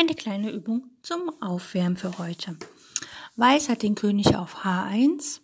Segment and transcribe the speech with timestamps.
[0.00, 2.56] Eine kleine Übung zum Aufwärmen für heute.
[3.34, 5.40] Weiß hat den König auf H1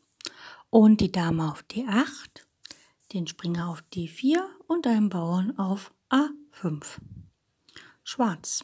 [0.71, 2.45] und die Dame auf D8,
[3.13, 6.85] den Springer auf D4 und einen Bauern auf A5.
[8.05, 8.63] Schwarz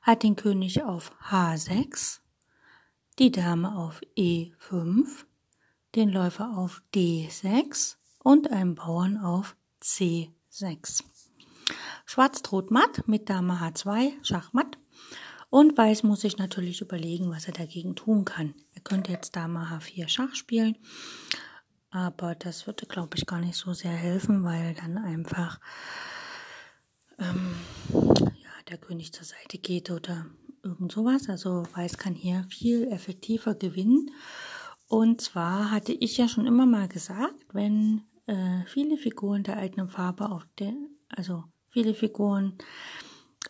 [0.00, 2.20] hat den König auf H6,
[3.18, 5.26] die Dame auf E5,
[5.94, 11.04] den Läufer auf D6 und einen Bauern auf C6.
[12.04, 14.78] Schwarz droht matt mit Dame H2, Schachmatt.
[15.50, 18.54] Und Weiß muss sich natürlich überlegen, was er dagegen tun kann.
[18.74, 20.76] Er könnte jetzt Dame H4 Schach spielen,
[21.90, 25.60] aber das würde, glaube ich, gar nicht so sehr helfen, weil dann einfach
[27.18, 27.54] ähm,
[27.92, 30.26] ja, der König zur Seite geht oder
[30.64, 31.28] irgend sowas.
[31.28, 34.10] Also Weiß kann hier viel effektiver gewinnen.
[34.88, 39.88] Und zwar hatte ich ja schon immer mal gesagt, wenn äh, viele Figuren der eigenen
[39.88, 40.74] Farbe auf der,
[41.08, 41.44] also
[41.74, 42.56] viele Figuren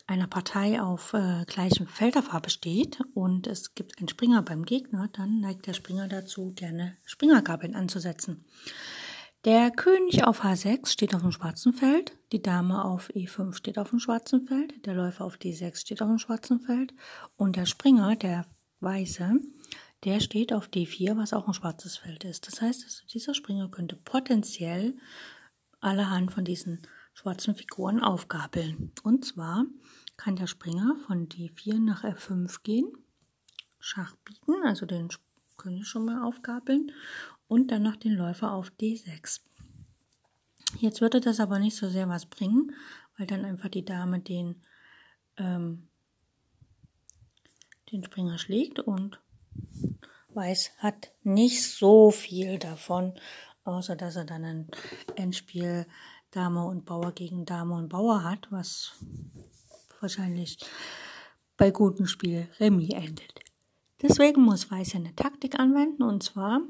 [0.07, 5.41] einer Partei auf äh, gleichem Felderfarbe steht und es gibt einen Springer beim Gegner, dann
[5.41, 8.47] neigt der Springer dazu, gerne Springergabeln anzusetzen.
[9.45, 13.91] Der König auf H6 steht auf dem schwarzen Feld, die Dame auf E5 steht auf
[13.91, 16.95] dem schwarzen Feld, der Läufer auf D6 steht auf dem schwarzen Feld
[17.37, 18.47] und der Springer, der
[18.81, 19.35] Weiße,
[20.05, 22.47] der steht auf D4, was auch ein schwarzes Feld ist.
[22.47, 24.97] Das heißt, dieser Springer könnte potenziell
[25.81, 26.81] allerhand von diesen
[27.15, 28.93] schwarzen Figuren aufgabeln.
[29.03, 29.65] Und zwar
[30.17, 32.93] kann der Springer von D4 nach F5 gehen,
[33.81, 35.09] Schach bieten, also den
[35.57, 36.93] König schon mal aufgabeln
[37.49, 39.41] und dann noch den Läufer auf D6.
[40.79, 42.73] Jetzt würde das aber nicht so sehr was bringen,
[43.17, 44.61] weil dann einfach die Dame den,
[45.37, 45.89] ähm,
[47.93, 49.21] den Springer schlägt und
[50.35, 53.15] Weiß hat nicht so viel davon,
[53.63, 54.69] außer dass er dann ein
[55.15, 55.87] Endspiel
[56.35, 58.93] Dame und Bauer gegen Dame und Bauer hat, was
[60.01, 60.59] wahrscheinlich
[61.57, 63.41] bei gutem Spiel Remis endet.
[64.03, 66.61] Deswegen muss Weiß eine Taktik anwenden und zwar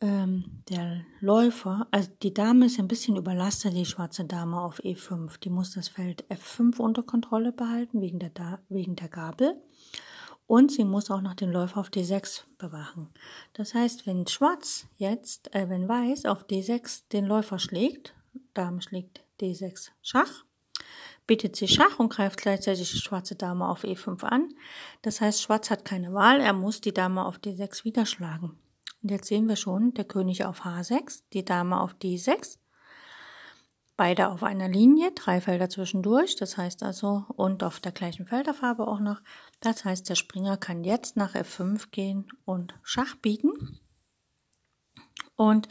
[0.00, 5.38] ähm, der Läufer, also die Dame ist ein bisschen überlastet, die schwarze Dame auf E5.
[5.40, 8.32] Die muss das Feld F5 unter Kontrolle behalten wegen der,
[8.68, 9.62] wegen der Gabel.
[10.46, 13.08] Und sie muss auch noch den Läufer auf D6 bewachen.
[13.54, 18.15] Das heißt, wenn Schwarz jetzt, äh, wenn Weiß auf D6 den Läufer schlägt,
[18.56, 20.44] Dame schlägt D6 Schach,
[21.26, 24.48] bittet sie Schach und greift gleichzeitig die schwarze Dame auf E5 an.
[25.02, 28.58] Das heißt, Schwarz hat keine Wahl, er muss die Dame auf D6 wieder schlagen.
[29.02, 32.58] Und jetzt sehen wir schon, der König auf H6, die Dame auf D6,
[33.96, 38.86] beide auf einer Linie, drei Felder zwischendurch, das heißt also, und auf der gleichen Felderfarbe
[38.86, 39.20] auch noch.
[39.60, 43.80] Das heißt, der Springer kann jetzt nach F5 gehen und Schach bieten.
[45.36, 45.68] Und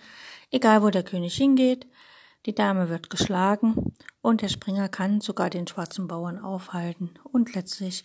[0.51, 1.87] egal wo der König hingeht,
[2.45, 8.03] die Dame wird geschlagen und der Springer kann sogar den schwarzen Bauern aufhalten und letztlich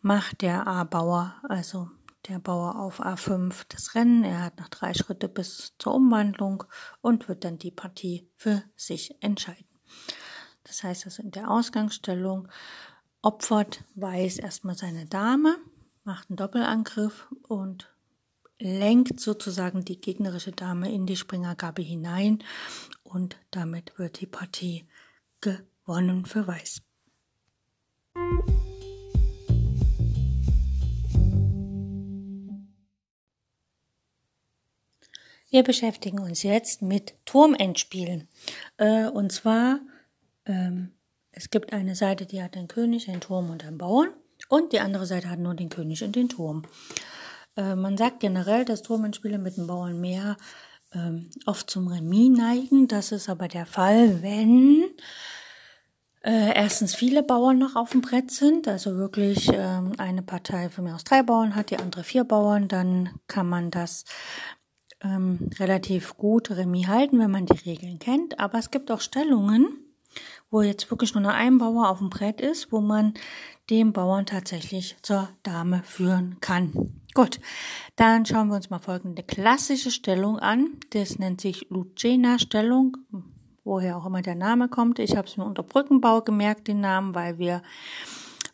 [0.00, 1.90] macht der A-Bauer, also
[2.28, 4.24] der Bauer auf A5 das Rennen.
[4.24, 6.64] Er hat noch drei Schritte bis zur Umwandlung
[7.00, 9.66] und wird dann die Partie für sich entscheiden.
[10.64, 12.48] Das heißt also in der Ausgangsstellung
[13.22, 15.56] opfert Weiß erstmal seine Dame,
[16.04, 17.91] macht einen Doppelangriff und
[18.62, 22.42] lenkt sozusagen die gegnerische Dame in die Springergabe hinein
[23.02, 24.86] und damit wird die Partie
[25.40, 26.82] gewonnen für Weiß.
[35.50, 38.26] Wir beschäftigen uns jetzt mit Turmentspielen.
[38.78, 39.80] Äh, und zwar,
[40.46, 40.92] ähm,
[41.30, 44.08] es gibt eine Seite, die hat den König, einen Turm und einen Bauern.
[44.48, 46.62] Und die andere Seite hat nur den König und den Turm.
[47.56, 50.36] Äh, man sagt generell, dass Turmentspiele mit dem Bauern mehr
[50.94, 52.88] ähm, oft zum Remis neigen.
[52.88, 54.84] Das ist aber der Fall, wenn
[56.22, 60.84] äh, erstens viele Bauern noch auf dem Brett sind, also wirklich ähm, eine Partei von
[60.84, 64.04] mir aus drei Bauern hat, die andere vier Bauern, dann kann man das
[65.02, 68.38] ähm, relativ gut Remis halten, wenn man die Regeln kennt.
[68.38, 69.66] Aber es gibt auch Stellungen,
[70.50, 73.14] wo jetzt wirklich nur noch ein Bauer auf dem Brett ist, wo man
[73.70, 77.01] den Bauern tatsächlich zur Dame führen kann.
[77.14, 77.40] Gut,
[77.96, 80.78] dann schauen wir uns mal folgende klassische Stellung an.
[80.90, 82.96] Das nennt sich Lucena-Stellung.
[83.64, 84.98] woher auch immer der Name kommt.
[84.98, 87.62] Ich habe es mir unter Brückenbau gemerkt, den Namen, weil wir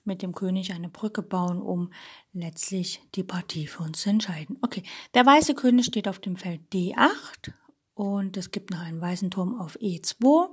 [0.04, 1.92] mit dem König eine Brücke bauen, um
[2.32, 4.58] letztlich die Partie für uns zu entscheiden.
[4.62, 4.82] Okay,
[5.14, 7.52] der weiße König steht auf dem Feld D8
[7.94, 10.48] und es gibt noch einen weißen Turm auf E2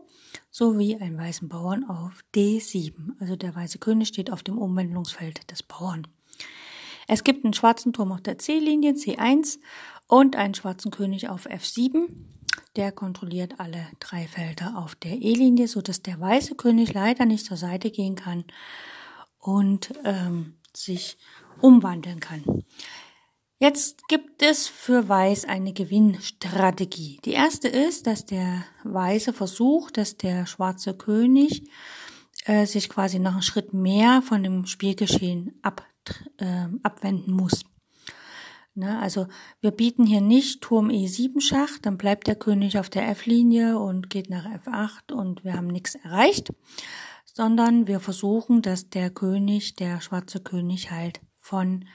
[0.52, 3.20] sowie einen weißen Bauern auf D7.
[3.20, 6.08] Also der weiße König steht auf dem Umwandlungsfeld des Bauern.
[7.08, 9.60] Es gibt einen schwarzen Turm auf der C-Linie C1
[10.08, 12.08] und einen schwarzen König auf F7.
[12.76, 17.46] Der kontrolliert alle drei Felder auf der E-Linie, so dass der weiße König leider nicht
[17.46, 18.44] zur Seite gehen kann
[19.40, 21.18] und ähm, sich
[21.62, 22.44] umwandeln kann.
[23.58, 27.22] Jetzt gibt es für Weiß eine Gewinnstrategie.
[27.24, 31.70] Die erste ist, dass der Weiße versucht, dass der schwarze König
[32.46, 35.86] äh, sich quasi noch einen Schritt mehr von dem Spielgeschehen ab,
[36.38, 37.64] äh, abwenden muss.
[38.78, 39.28] Ne, also
[39.62, 44.10] wir bieten hier nicht Turm E7 Schach, dann bleibt der König auf der F-Linie und
[44.10, 46.54] geht nach F8 und wir haben nichts erreicht,
[47.24, 51.86] sondern wir versuchen, dass der König, der schwarze König halt von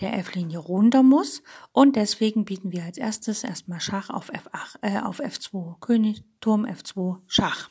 [0.00, 1.42] der F-Linie runter muss
[1.72, 6.64] und deswegen bieten wir als erstes erstmal Schach auf F8, äh, auf F2, König, Turm
[6.64, 7.68] F2, Schach.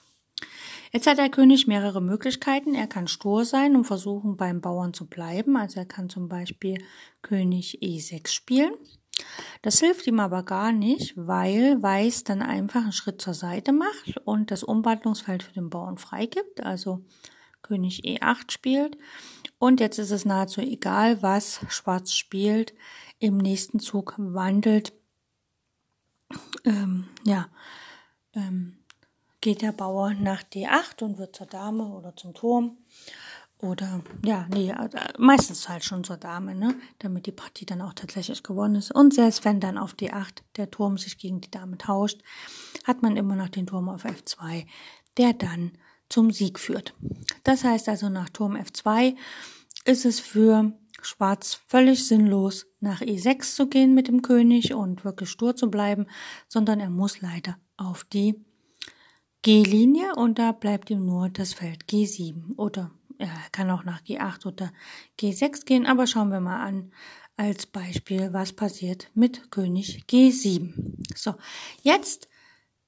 [0.91, 2.73] Jetzt hat der König mehrere Möglichkeiten.
[2.73, 5.55] Er kann stur sein und versuchen, beim Bauern zu bleiben.
[5.55, 6.83] Also er kann zum Beispiel
[7.21, 8.73] König E6 spielen.
[9.61, 14.17] Das hilft ihm aber gar nicht, weil Weiß dann einfach einen Schritt zur Seite macht
[14.23, 16.63] und das Umwandlungsfeld für den Bauern freigibt.
[16.63, 17.03] Also
[17.61, 18.97] König E8 spielt.
[19.57, 22.73] Und jetzt ist es nahezu egal, was Schwarz spielt.
[23.19, 24.93] Im nächsten Zug wandelt,
[26.63, 27.49] ähm, ja,
[28.33, 28.78] ähm,
[29.41, 32.77] geht der Bauer nach D8 und wird zur Dame oder zum Turm.
[33.61, 36.75] Oder, ja, nee, äh, meistens halt schon zur Dame, ne?
[36.99, 38.91] Damit die Partie dann auch tatsächlich gewonnen ist.
[38.91, 42.21] Und selbst wenn dann auf D8 der Turm sich gegen die Dame tauscht,
[42.85, 44.65] hat man immer noch den Turm auf F2,
[45.17, 45.73] der dann
[46.07, 46.93] zum Sieg führt.
[47.43, 49.15] Das heißt also, nach Turm F2
[49.83, 50.71] ist es für
[51.01, 56.07] Schwarz völlig sinnlos, nach E6 zu gehen mit dem König und wirklich stur zu bleiben,
[56.47, 58.45] sondern er muss leider auf die
[59.41, 64.45] G-Linie und da bleibt ihm nur das Feld G7 oder er kann auch nach G8
[64.45, 64.71] oder
[65.19, 66.91] G6 gehen, aber schauen wir mal an
[67.37, 70.73] als Beispiel, was passiert mit König G7.
[71.15, 71.35] So,
[71.83, 72.27] jetzt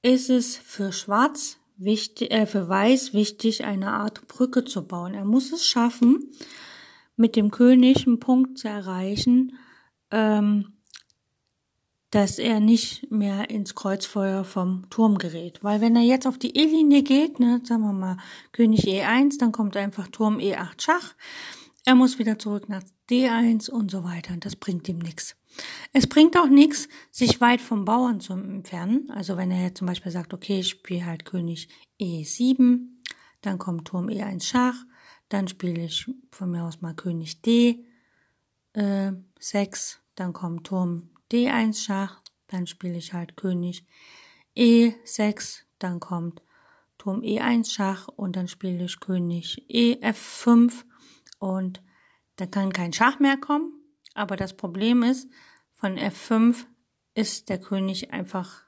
[0.02, 5.14] ist es für Schwarz wichtig, äh, für Weiß wichtig, eine Art Brücke zu bauen.
[5.14, 6.30] Er muss es schaffen,
[7.16, 9.58] mit dem König einen Punkt zu erreichen,
[10.10, 10.71] ähm,
[12.12, 15.64] dass er nicht mehr ins Kreuzfeuer vom Turm gerät.
[15.64, 18.18] Weil wenn er jetzt auf die E-Linie geht, ne, sagen wir mal
[18.52, 21.14] König E1, dann kommt einfach Turm E8 Schach.
[21.86, 24.36] Er muss wieder zurück nach D1 und so weiter.
[24.38, 25.36] Das bringt ihm nichts.
[25.94, 29.10] Es bringt auch nichts, sich weit vom Bauern zu entfernen.
[29.10, 31.68] Also wenn er jetzt zum Beispiel sagt, okay, ich spiele halt König
[31.98, 32.88] E7,
[33.40, 34.76] dann kommt Turm E1 Schach,
[35.30, 37.94] dann spiele ich von mir aus mal König D6,
[38.74, 39.12] äh,
[40.14, 43.86] dann kommt Turm D1 Schach, dann spiele ich halt König
[44.56, 46.42] E6, dann kommt
[46.98, 50.84] Turm E1 Schach und dann spiele ich König EF5
[51.38, 51.82] und
[52.36, 53.72] da kann kein Schach mehr kommen.
[54.14, 55.28] Aber das Problem ist,
[55.72, 56.66] von F5
[57.14, 58.64] ist der König einfach,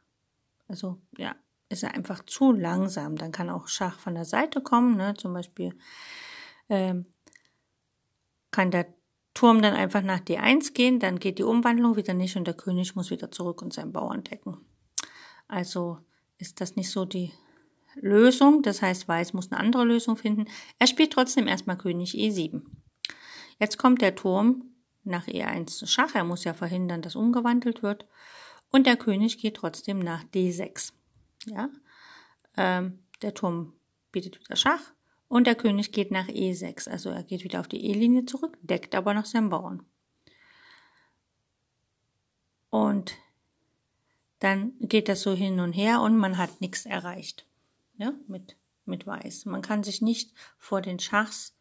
[0.66, 1.37] also ja,
[1.69, 3.16] ist er einfach zu langsam.
[3.16, 5.14] Dann kann auch Schach von der Seite kommen, ne?
[5.14, 5.78] zum Beispiel
[6.69, 7.06] ähm,
[8.50, 8.94] kann der
[9.35, 12.95] Turm dann einfach nach D1 gehen, dann geht die Umwandlung wieder nicht und der König
[12.95, 14.59] muss wieder zurück und seinen Bauern decken.
[15.49, 15.99] Also
[16.38, 17.33] ist das nicht so die
[17.97, 18.62] Lösung.
[18.62, 20.47] Das heißt, Weiß muss eine andere Lösung finden.
[20.79, 22.62] Er spielt trotzdem erstmal König E7.
[23.59, 24.75] Jetzt kommt der Turm
[25.05, 26.14] nach E1 zu Schach.
[26.14, 28.07] Er muss ja verhindern, dass umgewandelt wird.
[28.71, 30.93] Und der König geht trotzdem nach D6.
[31.47, 31.69] Ja,
[32.57, 33.75] ähm, der Turm
[34.11, 34.81] bietet wieder Schach.
[35.28, 38.95] Und der König geht nach E6, also er geht wieder auf die E-Linie zurück, deckt
[38.95, 39.83] aber noch seinen Bauern.
[42.71, 43.14] Und
[44.40, 47.47] dann geht das so hin und her und man hat nichts erreicht.
[47.97, 49.47] Ja, mit, mit Weiß.
[49.47, 51.57] Man kann sich nicht vor den Schachs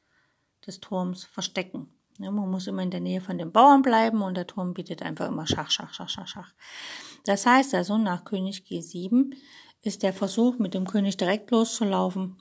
[0.66, 1.88] des Turms verstecken.
[2.20, 5.02] Ja, man muss immer in der Nähe von den Bauern bleiben und der Turm bietet
[5.02, 6.54] einfach immer Schach, Schach, Schach, Schach, Schach.
[7.26, 9.34] Das heißt also, nach König G7
[9.82, 12.38] ist der Versuch, mit dem König direkt loszulaufen,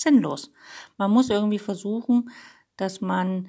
[0.00, 0.52] sinnlos.
[0.96, 2.30] Man muss irgendwie versuchen,
[2.76, 3.48] dass man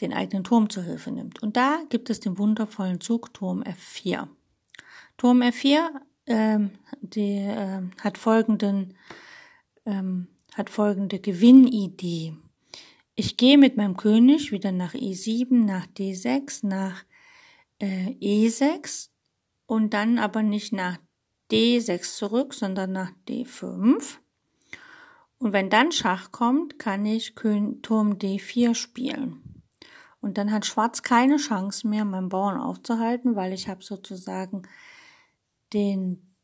[0.00, 1.42] den eigenen Turm zur Hilfe nimmt.
[1.42, 4.28] Und da gibt es den wundervollen Zug Turm F4.
[5.16, 5.88] Turm F4
[6.26, 6.70] ähm,
[7.00, 8.94] die, äh, hat folgenden
[9.86, 12.34] ähm, hat folgende Gewinnidee.
[13.14, 17.04] Ich gehe mit meinem König wieder nach E7, nach D6, nach
[17.78, 19.10] äh, E6
[19.66, 20.98] und dann aber nicht nach
[21.50, 24.18] D6 zurück, sondern nach D5.
[25.38, 29.62] Und wenn dann Schach kommt, kann ich Turm D4 spielen.
[30.20, 34.62] Und dann hat Schwarz keine Chance mehr, meinen Bauern aufzuhalten, weil ich habe sozusagen
[35.72, 36.34] den,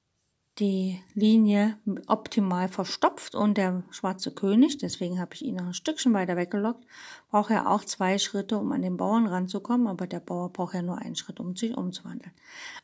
[0.59, 6.13] die Linie optimal verstopft und der schwarze König, deswegen habe ich ihn noch ein Stückchen
[6.13, 6.85] weiter weggelockt,
[7.31, 10.83] braucht er auch zwei Schritte, um an den Bauern ranzukommen, aber der Bauer braucht ja
[10.83, 12.33] nur einen Schritt, um sich umzuwandeln.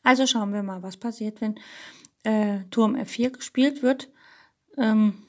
[0.03, 1.61] Also schauen wir mal, was passiert, wenn
[2.25, 4.11] äh, Turm F4 gespielt wird.
[4.77, 5.23] Ähm,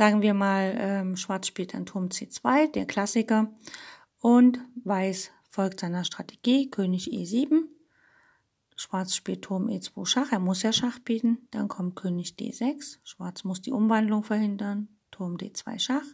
[0.00, 3.52] sagen wir mal, ähm, Schwarz spielt dann Turm C2, der Klassiker,
[4.18, 7.64] und Weiß folgt seiner Strategie, König E7.
[8.76, 13.44] Schwarz spielt Turm E2 Schach, er muss ja Schach bieten, dann kommt König D6, Schwarz
[13.44, 16.06] muss die Umwandlung verhindern, Turm D2 Schach.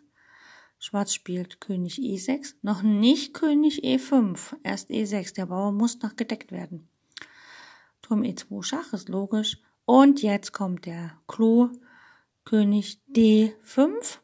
[0.81, 6.51] Schwarz spielt König E6, noch nicht König E5, erst E6, der Bauer muss noch gedeckt
[6.51, 6.89] werden.
[8.03, 9.59] Turm E2 Schach ist logisch.
[9.85, 11.71] Und jetzt kommt der Clou,
[12.47, 14.19] König D5.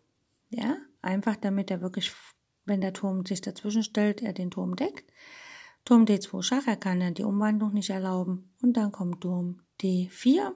[0.48, 2.12] Ja, einfach damit er wirklich,
[2.64, 5.12] wenn der Turm sich dazwischen stellt, er den Turm deckt.
[5.84, 8.54] Turm D2 Schach, er kann ja die Umwandlung nicht erlauben.
[8.62, 10.52] Und dann kommt Turm D4,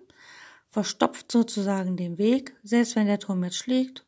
[0.69, 4.07] verstopft sozusagen den Weg, selbst wenn der Turm jetzt schlägt.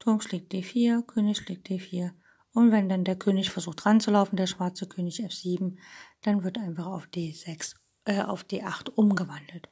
[0.00, 2.10] Turm schlägt D4, König schlägt D4.
[2.54, 5.76] Und wenn dann der König versucht ranzulaufen, der schwarze König F7,
[6.22, 9.68] dann wird einfach auf D6, äh, auf D8 umgewandelt.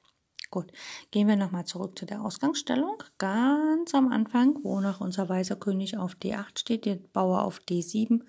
[0.55, 0.71] Gut,
[1.11, 3.03] gehen wir nochmal zurück zu der Ausgangsstellung.
[3.19, 8.21] Ganz am Anfang, wo noch unser weißer König auf D8 steht, der Bauer auf D7,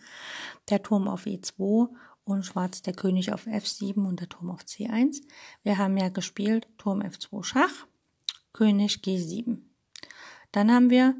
[0.72, 1.88] der Turm auf E2
[2.24, 5.22] und schwarz der König auf F7 und der Turm auf C1.
[5.62, 7.86] Wir haben ja gespielt Turm F2 Schach,
[8.54, 9.60] König G7.
[10.52, 11.14] Dann haben wir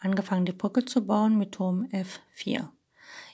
[0.00, 2.70] angefangen, die Brücke zu bauen mit Turm F4.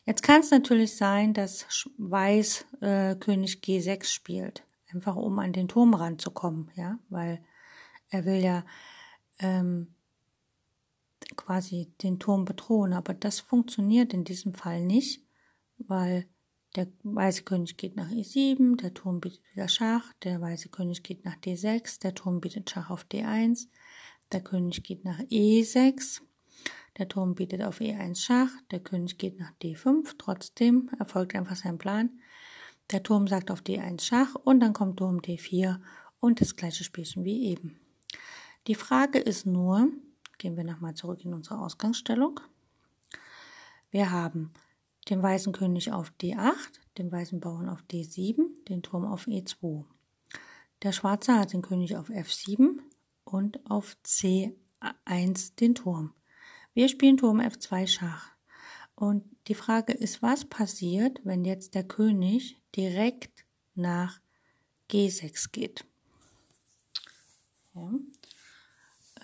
[0.04, 1.64] Jetzt kann es natürlich sein, dass
[1.96, 7.43] Weiß äh, König G6 spielt einfach um an den Turm ranzukommen, ja, weil
[8.11, 8.64] er will ja
[9.38, 9.95] ähm,
[11.37, 15.25] quasi den Turm bedrohen, aber das funktioniert in diesem Fall nicht,
[15.78, 16.26] weil
[16.76, 21.25] der weiße König geht nach E7, der Turm bietet wieder Schach, der weiße König geht
[21.25, 23.69] nach D6, der Turm bietet Schach auf D1,
[24.33, 26.21] der König geht nach E6,
[26.99, 31.78] der Turm bietet auf E1 Schach, der König geht nach D5, trotzdem erfolgt einfach sein
[31.78, 32.21] Plan.
[32.93, 35.81] Der Turm sagt auf D1 Schach und dann kommt Turm D4
[36.21, 37.81] und das gleiche Spielchen wie eben.
[38.69, 39.88] Die Frage ist nur,
[40.38, 42.40] gehen wir nochmal zurück in unsere Ausgangsstellung.
[43.90, 44.52] Wir haben
[45.09, 46.55] den weißen König auf D8,
[46.99, 49.85] den weißen Bauern auf D7, den Turm auf E2.
[50.83, 52.78] Der schwarze hat den König auf F7
[53.25, 56.12] und auf C1 den Turm.
[56.75, 58.33] Wir spielen Turm F2 Schach.
[58.95, 64.21] Und die Frage ist, was passiert, wenn jetzt der König direkt nach
[64.90, 65.85] G6 geht.
[67.75, 67.90] Ja.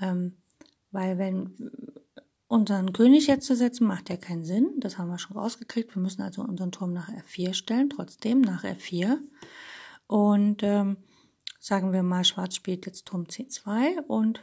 [0.01, 0.37] Ähm,
[0.91, 1.71] weil wenn
[2.49, 4.75] unseren König jetzt zu setzen, macht ja keinen Sinn.
[4.79, 5.95] Das haben wir schon rausgekriegt.
[5.95, 9.19] Wir müssen also unseren Turm nach F4 stellen, trotzdem nach F4.
[10.07, 10.99] Und ähm,
[11.59, 14.43] sagen wir mal, Schwarz spielt jetzt Turm C2 und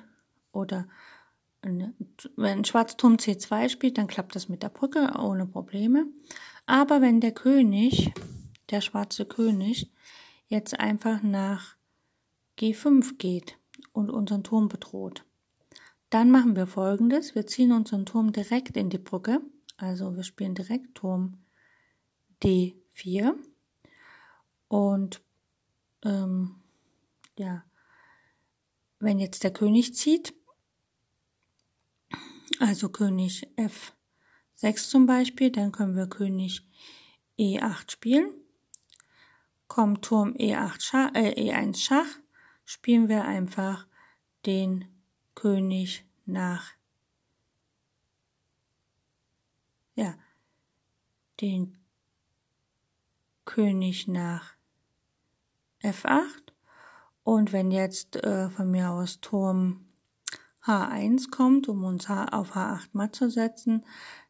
[0.52, 0.88] oder
[1.62, 6.08] wenn Schwarz Turm C2 spielt, dann klappt das mit der Brücke ohne Probleme.
[6.66, 8.14] Aber wenn der König
[8.72, 9.92] der schwarze König
[10.48, 11.76] jetzt einfach nach
[12.58, 13.58] G5 geht
[13.94, 15.26] und unseren Turm bedroht.
[16.10, 17.36] Dann machen wir folgendes.
[17.36, 19.42] Wir ziehen unseren Turm direkt in die Brücke.
[19.78, 21.38] Also wir spielen direkt Turm
[22.44, 23.36] D4.
[24.68, 25.22] Und
[26.04, 26.56] ähm,
[27.38, 27.64] ja,
[29.00, 30.34] wenn jetzt der König zieht,
[32.60, 36.68] also König F6 zum Beispiel, dann können wir König
[37.38, 38.34] E8 spielen
[39.70, 42.20] kommt Turm E8 Schach, äh, E1 Schach,
[42.66, 43.88] spielen wir einfach
[44.46, 44.86] den
[45.36, 46.72] König nach.
[49.96, 50.16] Ja,
[51.40, 51.78] den
[53.46, 54.56] König nach
[55.82, 56.52] F8
[57.24, 59.86] und wenn jetzt äh, von mir aus Turm
[60.64, 63.86] H1 kommt, um uns auf H8 matt zu setzen,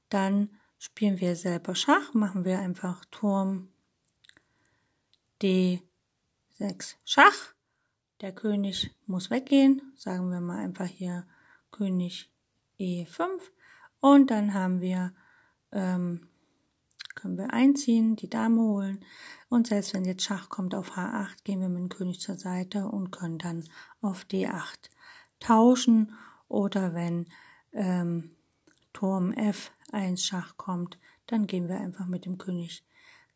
[0.10, 3.70] dann spielen wir selber Schach, machen wir einfach Turm
[5.42, 7.54] D6 Schach.
[8.22, 9.94] Der König muss weggehen.
[9.96, 11.26] Sagen wir mal einfach hier
[11.72, 12.30] König
[12.80, 13.28] E5.
[14.02, 15.14] Und dann haben wir,
[15.72, 16.28] ähm,
[17.16, 19.06] können wir einziehen, die Dame holen.
[19.50, 22.86] Und selbst wenn jetzt Schach kommt auf H8, gehen wir mit dem König zur Seite
[22.88, 23.64] und können dann
[24.02, 24.90] auf D8
[25.40, 26.14] tauschen.
[26.50, 27.28] Oder wenn
[27.72, 28.36] ähm,
[28.92, 32.84] Turm F1 Schach kommt, dann gehen wir einfach mit dem König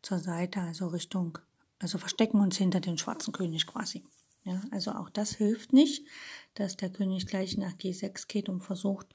[0.02, 1.38] zur Seite, also Richtung
[1.78, 4.04] also verstecken uns hinter den schwarzen König quasi.
[4.44, 6.06] Ja, also auch das hilft nicht,
[6.54, 9.14] dass der König gleich nach G6 geht und versucht,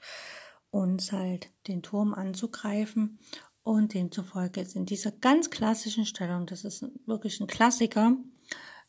[0.70, 3.18] uns halt den Turm anzugreifen.
[3.62, 8.16] Und demzufolge ist in dieser ganz klassischen Stellung, das ist wirklich ein Klassiker,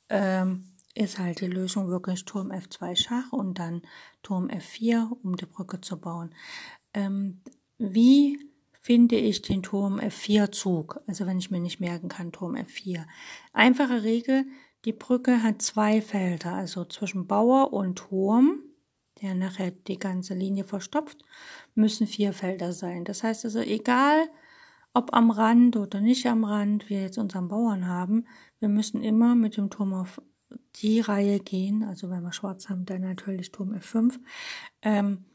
[0.10, 3.82] ähm, ist halt die Lösung wirklich Turm F2 Schach und dann
[4.24, 6.34] Turm F4, um die Brücke zu bauen.
[6.94, 7.42] Ähm,
[7.78, 8.51] wie
[8.82, 11.00] finde ich den Turm F4 Zug?
[11.08, 13.06] Also wenn ich mir nicht merken kann, Turm F4.
[13.54, 14.46] Einfache Regel,
[14.86, 18.64] die Brücke hat zwei Felder, also zwischen Bauer und Turm,
[19.22, 21.24] der nachher die ganze Linie verstopft,
[21.76, 23.06] müssen vier Felder sein.
[23.06, 24.28] Das heißt also, egal
[24.94, 28.26] ob am Rand oder nicht am Rand wir jetzt unseren Bauern haben,
[28.60, 30.20] wir müssen immer mit dem Turm auf
[30.76, 34.20] die Reihe gehen, also wenn wir schwarz haben, dann natürlich Turm F5,
[34.82, 35.26] ähm,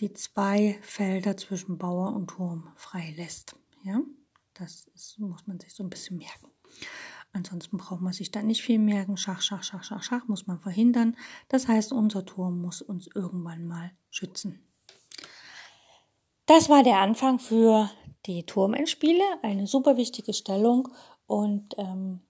[0.00, 3.56] die zwei Felder zwischen Bauer und Turm frei lässt.
[3.82, 4.00] Ja,
[4.54, 6.50] das ist, muss man sich so ein bisschen merken.
[7.32, 9.16] Ansonsten braucht man sich da nicht viel merken.
[9.16, 11.16] Schach, Schach, Schach, Schach, Schach muss man verhindern.
[11.48, 14.62] Das heißt, unser Turm muss uns irgendwann mal schützen.
[16.46, 17.90] Das war der Anfang für
[18.24, 19.22] die Turmendspiele.
[19.42, 20.88] Eine super wichtige Stellung
[21.26, 22.20] und ähm,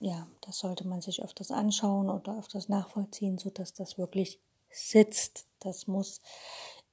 [0.00, 5.46] ja, das sollte man sich öfters anschauen oder öfters nachvollziehen, sodass das wirklich sitzt.
[5.60, 6.20] Das muss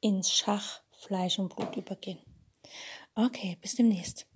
[0.02, 2.20] ins Schach, Fleisch und Blut übergehen.
[3.16, 4.28] Okay, bis demnächst.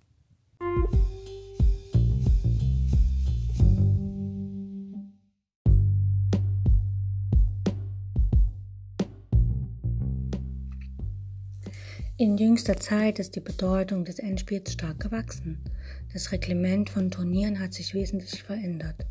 [12.20, 15.64] In jüngster Zeit ist die Bedeutung des Endspiels stark gewachsen.
[16.12, 19.06] Das Reglement von Turnieren hat sich wesentlich verändert.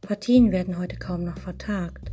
[0.00, 2.12] Partien werden heute kaum noch vertagt.